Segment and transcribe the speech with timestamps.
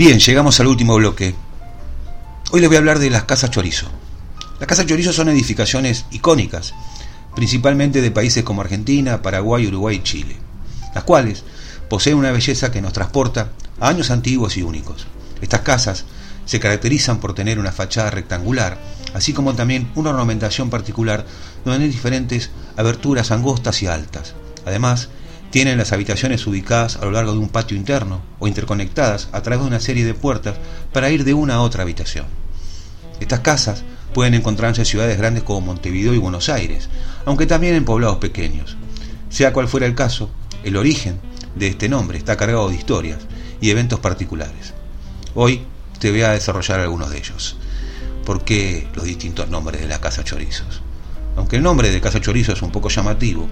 [0.00, 1.34] Bien, llegamos al último bloque.
[2.52, 3.86] Hoy les voy a hablar de las casas chorizo.
[4.58, 6.72] Las casas chorizo son edificaciones icónicas,
[7.36, 10.36] principalmente de países como Argentina, Paraguay, Uruguay y Chile,
[10.94, 11.44] las cuales
[11.90, 15.06] poseen una belleza que nos transporta a años antiguos y únicos.
[15.42, 16.06] Estas casas
[16.46, 18.80] se caracterizan por tener una fachada rectangular,
[19.12, 21.26] así como también una ornamentación particular
[21.66, 24.32] donde hay diferentes aberturas angostas y altas.
[24.64, 25.10] Además,
[25.50, 29.60] tienen las habitaciones ubicadas a lo largo de un patio interno o interconectadas a través
[29.60, 30.56] de una serie de puertas
[30.92, 32.26] para ir de una a otra habitación.
[33.18, 33.82] Estas casas
[34.14, 36.88] pueden encontrarse en ciudades grandes como Montevideo y Buenos Aires,
[37.24, 38.76] aunque también en poblados pequeños.
[39.28, 40.30] Sea cual fuera el caso,
[40.64, 41.20] el origen
[41.54, 43.18] de este nombre está cargado de historias
[43.60, 44.74] y eventos particulares.
[45.34, 45.62] Hoy
[45.98, 47.56] te voy a desarrollar algunos de ellos.
[48.24, 50.82] ¿Por qué los distintos nombres de la Casa Chorizos?
[51.36, 53.48] Aunque el nombre de Casa Chorizo es un poco llamativo,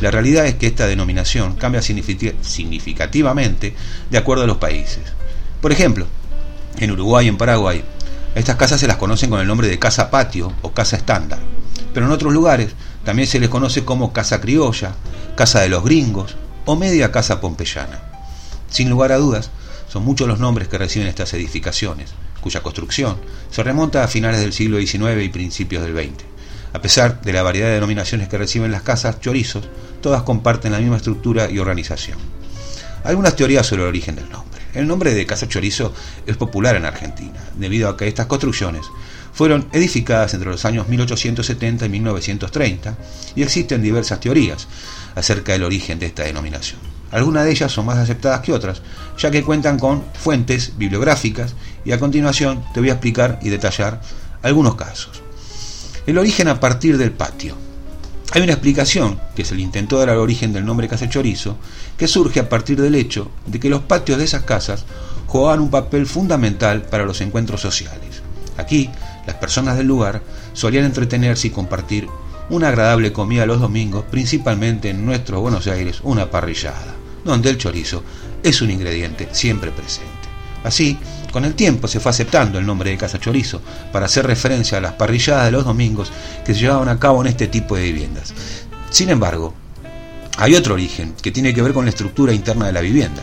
[0.00, 3.74] la realidad es que esta denominación cambia significativamente
[4.10, 5.00] de acuerdo a los países.
[5.60, 6.06] Por ejemplo,
[6.78, 7.82] en Uruguay y en Paraguay,
[8.34, 11.38] estas casas se las conocen con el nombre de casa patio o casa estándar,
[11.94, 12.74] pero en otros lugares
[13.04, 14.94] también se les conoce como casa criolla,
[15.36, 16.36] casa de los gringos
[16.66, 18.02] o media casa pompeyana.
[18.68, 19.50] Sin lugar a dudas,
[19.88, 22.10] son muchos los nombres que reciben estas edificaciones,
[22.42, 23.16] cuya construcción
[23.50, 26.35] se remonta a finales del siglo XIX y principios del XX.
[26.76, 29.64] A pesar de la variedad de denominaciones que reciben las casas chorizos,
[30.02, 32.18] todas comparten la misma estructura y organización.
[33.02, 34.60] Algunas teorías sobre el origen del nombre.
[34.74, 35.94] El nombre de Casa Chorizo
[36.26, 38.84] es popular en Argentina, debido a que estas construcciones
[39.32, 42.98] fueron edificadas entre los años 1870 y 1930
[43.34, 44.68] y existen diversas teorías
[45.14, 46.78] acerca del origen de esta denominación.
[47.10, 48.82] Algunas de ellas son más aceptadas que otras,
[49.16, 51.54] ya que cuentan con fuentes bibliográficas
[51.86, 54.02] y a continuación te voy a explicar y detallar
[54.42, 55.22] algunos casos.
[56.06, 57.56] El origen a partir del patio.
[58.30, 61.56] Hay una explicación, que se le intentó dar al origen del nombre Casa Chorizo,
[61.98, 64.84] que surge a partir del hecho de que los patios de esas casas
[65.26, 68.22] jugaban un papel fundamental para los encuentros sociales.
[68.56, 68.88] Aquí,
[69.26, 70.22] las personas del lugar
[70.52, 72.06] solían entretenerse y compartir
[72.50, 78.04] una agradable comida los domingos, principalmente en nuestro Buenos Aires, una parrillada, donde el chorizo
[78.44, 80.25] es un ingrediente siempre presente.
[80.66, 80.98] Así,
[81.30, 83.62] con el tiempo se fue aceptando el nombre de Casa Chorizo
[83.92, 86.10] para hacer referencia a las parrilladas de los domingos
[86.44, 88.34] que se llevaban a cabo en este tipo de viviendas.
[88.90, 89.54] Sin embargo,
[90.38, 93.22] hay otro origen que tiene que ver con la estructura interna de la vivienda,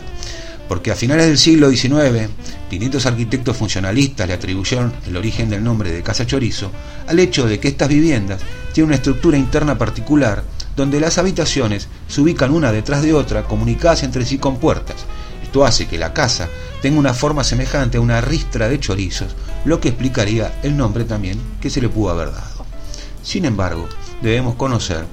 [0.69, 2.29] porque a finales del siglo XIX,
[2.71, 6.71] distintos arquitectos funcionalistas le atribuyeron el origen del nombre de Casa Chorizo
[7.07, 8.39] al hecho de que estas viviendas
[8.71, 10.45] tienen una estructura interna particular
[10.77, 15.05] donde las habitaciones se ubican una detrás de otra comunicadas entre sí con puertas.
[15.53, 16.49] Esto hace que la casa
[16.81, 21.39] tenga una forma semejante a una ristra de chorizos, lo que explicaría el nombre también
[21.61, 22.65] que se le pudo haber dado.
[23.21, 23.87] Sin embargo,
[24.23, 25.05] debemos conocer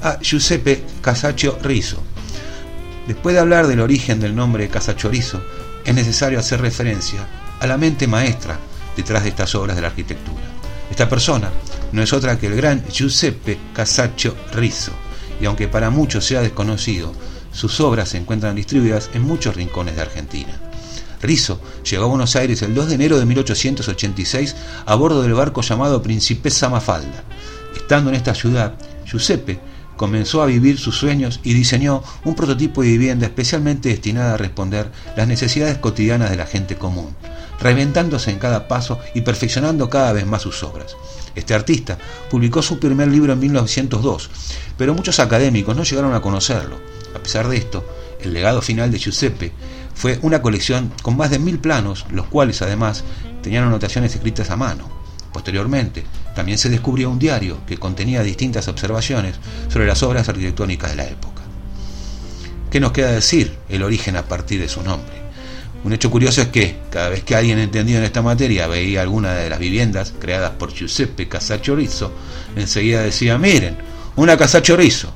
[0.00, 1.98] a Giuseppe Casaccio Rizzo.
[3.06, 5.42] Después de hablar del origen del nombre Casachorizo,
[5.84, 7.26] es necesario hacer referencia
[7.60, 8.58] a la mente maestra
[8.96, 10.40] detrás de estas obras de la arquitectura.
[10.90, 11.50] Esta persona
[11.92, 14.92] no es otra que el gran Giuseppe Casaccio Rizzo,
[15.38, 17.12] y aunque para muchos sea desconocido,
[17.52, 20.58] sus obras se encuentran distribuidas en muchos rincones de Argentina.
[21.20, 24.56] Rizzo llegó a Buenos Aires el 2 de enero de 1886
[24.86, 27.22] a bordo del barco llamado Principessa Mafalda.
[27.76, 28.74] Estando en esta ciudad,
[29.06, 29.60] Giuseppe
[29.96, 34.90] comenzó a vivir sus sueños y diseñó un prototipo de vivienda especialmente destinada a responder
[35.16, 37.14] las necesidades cotidianas de la gente común,
[37.60, 40.96] reinventándose en cada paso y perfeccionando cada vez más sus obras.
[41.36, 41.98] Este artista
[42.30, 44.30] publicó su primer libro en 1902,
[44.76, 46.80] pero muchos académicos no llegaron a conocerlo.
[47.22, 47.86] A pesar de esto,
[48.20, 49.52] el legado final de Giuseppe
[49.94, 53.04] fue una colección con más de mil planos, los cuales además
[53.44, 54.90] tenían anotaciones escritas a mano.
[55.32, 56.02] Posteriormente,
[56.34, 59.36] también se descubrió un diario que contenía distintas observaciones
[59.68, 61.42] sobre las obras arquitectónicas de la época.
[62.72, 65.22] ¿Qué nos queda decir el origen a partir de su nombre?
[65.84, 69.34] Un hecho curioso es que cada vez que alguien entendido en esta materia veía alguna
[69.34, 72.12] de las viviendas creadas por Giuseppe Casachorizo,
[72.56, 73.76] enseguida decía, miren,
[74.16, 75.14] una casa chorizo.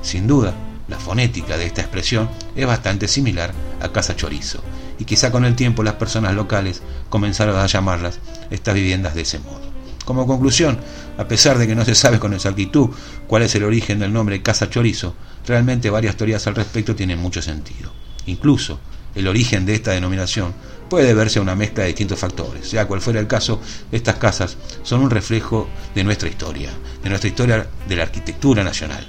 [0.00, 0.54] Sin duda,
[0.88, 4.62] la fonética de esta expresión es bastante similar a casa chorizo,
[4.98, 8.18] y quizá con el tiempo las personas locales comenzaron a llamarlas
[8.50, 9.62] estas viviendas de ese modo.
[10.04, 10.78] Como conclusión,
[11.16, 12.90] a pesar de que no se sabe con exactitud
[13.28, 15.14] cuál es el origen del nombre casa chorizo,
[15.46, 17.92] realmente varias teorías al respecto tienen mucho sentido.
[18.26, 18.80] Incluso,
[19.14, 20.54] el origen de esta denominación
[20.88, 22.68] puede deberse a una mezcla de distintos factores.
[22.68, 23.60] Sea cual fuera el caso,
[23.92, 26.70] estas casas son un reflejo de nuestra historia,
[27.02, 29.06] de nuestra historia de la arquitectura nacional.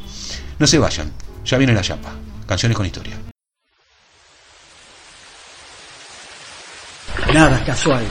[0.60, 1.12] No se vayan,
[1.46, 2.12] ya viene la chapa.
[2.46, 3.18] Canciones con historia.
[7.34, 8.08] Nada casual.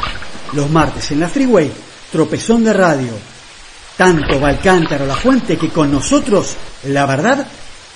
[0.53, 1.73] Los martes en la Freeway,
[2.11, 3.13] tropezón de radio.
[3.97, 7.47] Tanto va el cántaro la fuente que con nosotros, la verdad,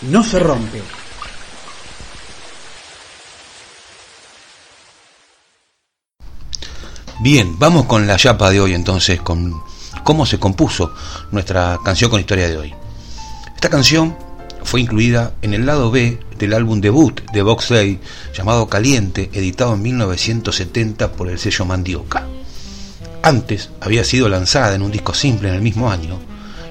[0.03, 0.83] no se rompe.
[7.21, 9.63] Bien, vamos con la chapa de hoy entonces, con
[10.05, 10.95] cómo se compuso
[11.33, 12.75] nuestra canción con historia de hoy.
[13.55, 14.26] Esta canción
[14.67, 17.73] fue incluida en el lado B del álbum debut de Box
[18.35, 22.27] llamado Caliente, editado en 1970 por el sello Mandioca.
[23.23, 26.19] Antes había sido lanzada en un disco simple en el mismo año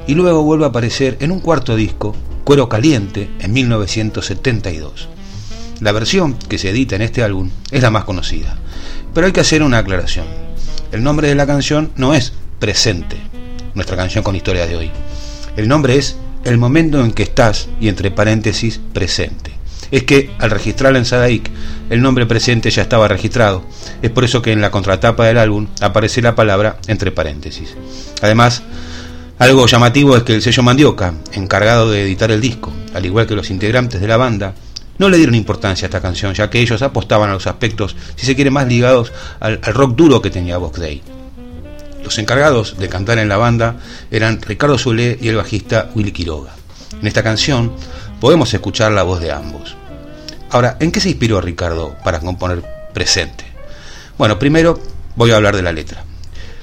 [0.07, 2.13] y luego vuelve a aparecer en un cuarto disco,
[2.43, 5.07] Cuero Caliente, en 1972.
[5.79, 8.57] La versión que se edita en este álbum es la más conocida.
[9.13, 10.25] Pero hay que hacer una aclaración.
[10.91, 13.17] El nombre de la canción no es Presente,
[13.73, 14.91] nuestra canción con historia de hoy.
[15.55, 19.51] El nombre es El momento en que estás y entre paréntesis presente.
[19.91, 21.49] Es que al registrarla en Sadaic,
[21.89, 23.63] el nombre presente ya estaba registrado.
[24.01, 27.75] Es por eso que en la contratapa del álbum aparece la palabra entre paréntesis.
[28.21, 28.61] Además,
[29.39, 33.35] algo llamativo es que el sello Mandioca, encargado de editar el disco, al igual que
[33.35, 34.53] los integrantes de la banda,
[34.97, 38.25] no le dieron importancia a esta canción, ya que ellos apostaban a los aspectos, si
[38.25, 41.01] se quiere, más ligados al, rock duro que tenía Box Day.
[42.05, 43.77] Los encargados de cantar en la banda
[44.11, 46.51] eran Ricardo Zulé y el bajista Willy Quiroga.
[47.01, 47.71] En esta canción
[48.21, 49.75] podemos escuchar la voz de ambos.
[50.51, 52.63] Ahora, ¿en qué se inspiró Ricardo para componer
[52.93, 53.43] Presente?
[54.19, 54.79] Bueno, primero
[55.15, 56.03] voy a hablar de la letra.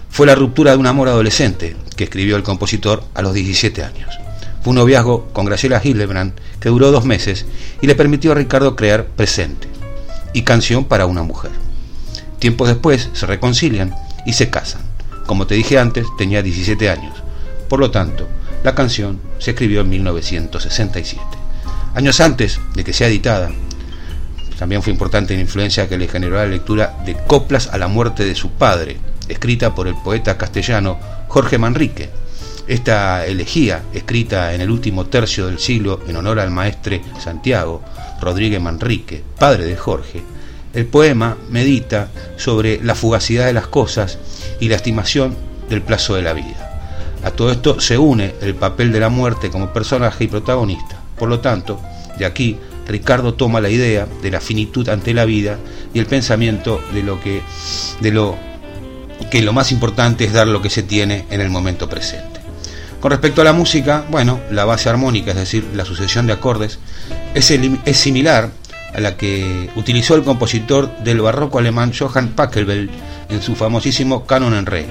[0.09, 4.17] Fue la ruptura de un amor adolescente que escribió el compositor a los 17 años.
[4.63, 7.47] Fue un noviazgo con Graciela Hildebrand que duró dos meses
[7.81, 9.67] y le permitió a Ricardo crear Presente
[10.35, 11.51] y Canción para una mujer.
[12.39, 13.93] Tiempo después se reconcilian
[14.25, 14.92] y se casan.
[15.27, 17.15] Como te dije antes, tenía 17 años.
[17.69, 18.29] Por lo tanto,
[18.65, 21.23] la canción se escribió en 1967.
[21.95, 23.51] Años antes de que sea editada,
[24.59, 28.25] también fue importante la influencia que le generó la lectura de Coplas a la muerte
[28.25, 28.97] de su padre,
[29.29, 30.99] escrita por el poeta castellano
[31.29, 32.11] Jorge Manrique,
[32.69, 37.83] esta elegía, escrita en el último tercio del siglo en honor al maestre Santiago
[38.21, 40.23] Rodríguez Manrique, padre de Jorge,
[40.75, 44.19] el poema medita sobre la fugacidad de las cosas
[44.61, 45.37] y la estimación
[45.69, 46.81] del plazo de la vida.
[47.25, 51.01] A todo esto se une el papel de la muerte como personaje y protagonista.
[51.19, 51.81] Por lo tanto,
[52.19, 55.59] de aquí Ricardo toma la idea de la finitud ante la vida
[55.95, 57.43] y el pensamiento de lo que
[58.01, 58.37] de lo
[59.31, 62.41] que lo más importante es dar lo que se tiene en el momento presente.
[63.01, 66.79] Con respecto a la música, bueno, la base armónica, es decir, la sucesión de acordes,
[67.35, 68.51] es, es similar
[68.95, 72.91] a la que utilizó el compositor del barroco alemán Johann Pachelbel
[73.29, 74.87] en su famosísimo Canon en Re.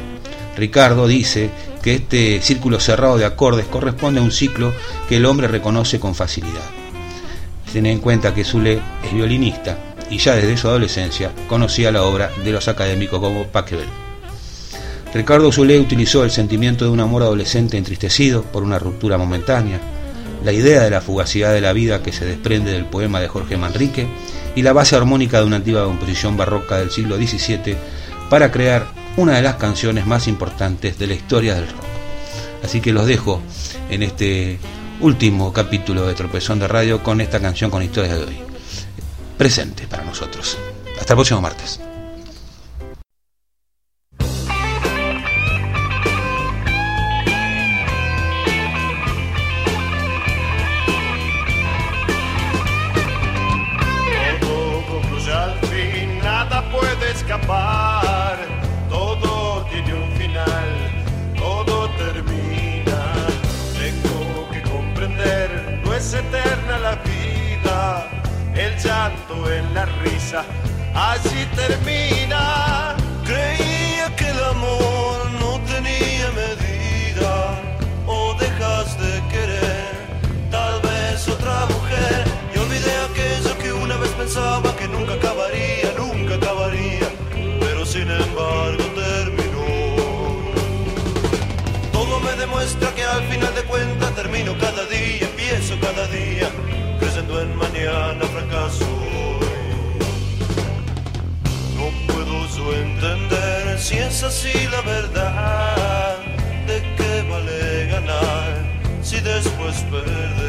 [0.58, 1.50] Ricardo dice
[1.82, 4.74] que este círculo cerrado de acordes corresponde a un ciclo
[5.08, 6.70] que el hombre reconoce con facilidad.
[7.72, 9.78] Ten en cuenta que Zule es violinista
[10.10, 13.88] y ya desde su adolescencia conocía la obra de los académicos como Pachelbel.
[15.14, 19.80] Ricardo Zulé utilizó el sentimiento de un amor adolescente entristecido por una ruptura momentánea,
[20.44, 23.58] la idea de la fugacidad de la vida que se desprende del poema de Jorge
[23.58, 24.08] Manrique
[24.56, 27.76] y la base armónica de una antigua composición barroca del siglo XVII
[28.30, 31.84] para crear una de las canciones más importantes de la historia del rock.
[32.64, 33.42] Así que los dejo
[33.90, 34.60] en este
[35.02, 38.38] último capítulo de Tropezón de Radio con esta canción con historias de hoy.
[39.38, 40.58] Presente para nosotros.
[41.00, 41.80] Hasta el próximo martes.
[66.10, 68.10] Eterna la vida,
[68.56, 70.44] el llanto en la risa,
[70.96, 72.96] así termina.
[73.24, 74.91] Creía que el amor
[96.12, 96.50] día,
[97.00, 98.86] creciendo en mañana fracaso.
[101.78, 106.18] No puedo yo entender si es así la verdad,
[106.68, 108.52] de qué vale ganar
[109.02, 110.41] si después perder.